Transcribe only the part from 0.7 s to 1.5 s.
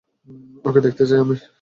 দেখতে চাই আমি।